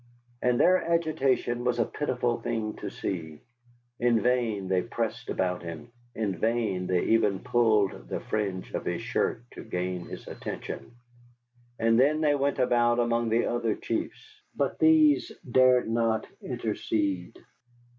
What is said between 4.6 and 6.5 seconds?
they pressed about him, in